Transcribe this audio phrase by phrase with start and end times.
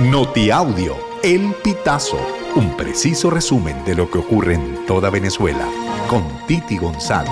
[0.00, 2.18] Notiaudio, El Pitazo,
[2.56, 5.68] un preciso resumen de lo que ocurre en toda Venezuela,
[6.10, 7.30] con Titi González.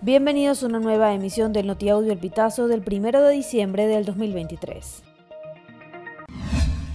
[0.00, 5.07] Bienvenidos a una nueva emisión del Notiaudio El Pitazo del 1 de diciembre del 2023.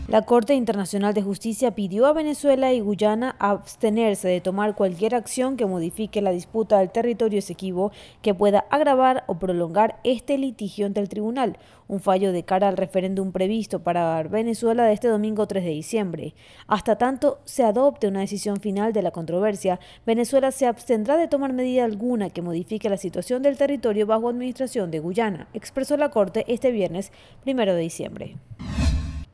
[0.09, 5.55] La Corte Internacional de Justicia pidió a Venezuela y Guyana abstenerse de tomar cualquier acción
[5.55, 10.99] que modifique la disputa del territorio esequivo que pueda agravar o prolongar este litigio ante
[10.99, 15.63] el tribunal, un fallo de cara al referéndum previsto para Venezuela de este domingo 3
[15.63, 16.35] de diciembre.
[16.67, 21.53] Hasta tanto se adopte una decisión final de la controversia, Venezuela se abstendrá de tomar
[21.53, 26.43] medida alguna que modifique la situación del territorio bajo administración de Guyana, expresó la Corte
[26.49, 27.13] este viernes
[27.45, 28.35] 1 de diciembre.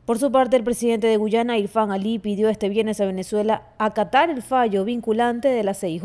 [0.10, 4.32] Por su parte, el presidente de Guyana, Irfan Ali, pidió este viernes a Venezuela acatar
[4.32, 6.04] el fallo vinculante de la CIJ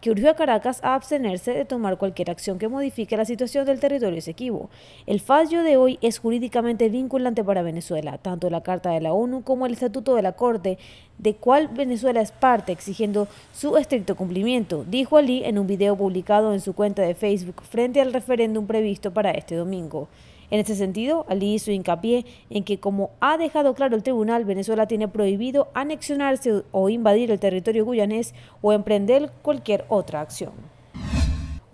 [0.00, 3.80] que urgió a Caracas a abstenerse de tomar cualquier acción que modifique la situación del
[3.80, 4.70] territorio esequibo.
[5.04, 9.42] El fallo de hoy es jurídicamente vinculante para Venezuela, tanto la Carta de la ONU
[9.42, 10.78] como el Estatuto de la Corte,
[11.18, 16.54] de cual Venezuela es parte, exigiendo su estricto cumplimiento, dijo Ali en un video publicado
[16.54, 20.08] en su cuenta de Facebook frente al referéndum previsto para este domingo.
[20.54, 24.86] En este sentido, Ali hizo hincapié en que, como ha dejado claro el tribunal, Venezuela
[24.86, 30.52] tiene prohibido anexionarse o invadir el territorio guyanés o emprender cualquier otra acción.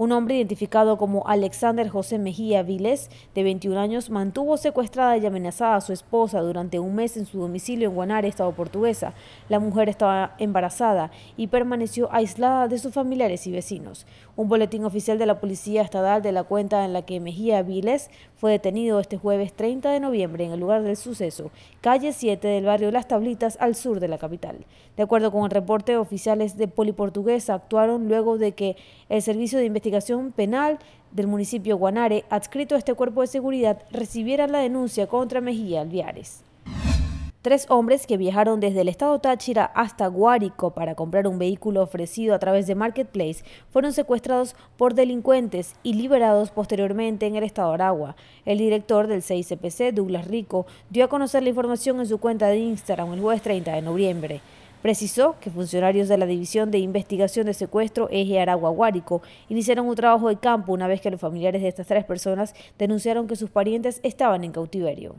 [0.01, 5.77] Un hombre identificado como Alexander José Mejía Viles, de 21 años, mantuvo secuestrada y amenazada
[5.77, 9.12] a su esposa durante un mes en su domicilio en Guanare, Estado portuguesa.
[9.51, 14.06] La mujer estaba embarazada y permaneció aislada de sus familiares y vecinos.
[14.37, 18.09] Un boletín oficial de la Policía Estatal de la cuenta en la que Mejía Viles
[18.37, 21.51] fue detenido este jueves 30 de noviembre en el lugar del suceso,
[21.83, 24.65] calle 7 del barrio Las Tablitas, al sur de la capital.
[24.97, 28.77] De acuerdo con el reporte, oficiales de Poliportuguesa actuaron luego de que
[29.11, 29.89] el Servicio de Investigación
[30.34, 30.78] Penal
[31.10, 36.44] del municipio Guanare, adscrito a este cuerpo de seguridad, recibiera la denuncia contra Mejía Alviares.
[37.42, 42.34] Tres hombres que viajaron desde el estado Táchira hasta Guárico para comprar un vehículo ofrecido
[42.34, 48.15] a través de Marketplace fueron secuestrados por delincuentes y liberados posteriormente en el estado Aragua.
[48.44, 52.59] El director del 6CPC, Douglas Rico, dio a conocer la información en su cuenta de
[52.59, 54.42] Instagram el jueves 30 de noviembre.
[54.82, 59.20] Precisó que funcionarios de la División de Investigación de Secuestro Eje Aragua-Guárico
[59.50, 63.26] iniciaron un trabajo de campo una vez que los familiares de estas tres personas denunciaron
[63.26, 65.16] que sus parientes estaban en cautiverio.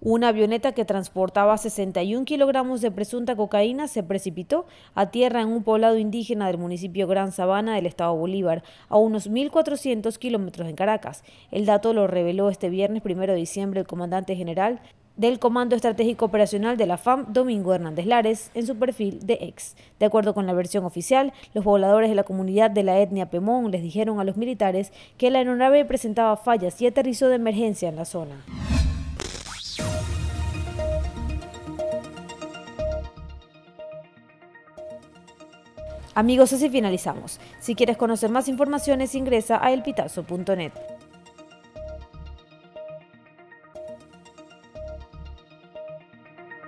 [0.00, 5.64] Una avioneta que transportaba 61 kilogramos de presunta cocaína se precipitó a tierra en un
[5.64, 11.24] poblado indígena del municipio Gran Sabana del estado Bolívar, a unos 1.400 kilómetros en Caracas.
[11.50, 14.80] El dato lo reveló este viernes 1 de diciembre el comandante general
[15.16, 19.76] del Comando Estratégico Operacional de la FAM, Domingo Hernández Lares, en su perfil de ex.
[19.98, 23.70] De acuerdo con la versión oficial, los pobladores de la comunidad de la etnia Pemón
[23.70, 27.96] les dijeron a los militares que la aeronave presentaba fallas y aterrizó de emergencia en
[27.96, 28.44] la zona.
[36.16, 37.40] Amigos, así finalizamos.
[37.58, 40.72] Si quieres conocer más informaciones, ingresa a elpitazo.net.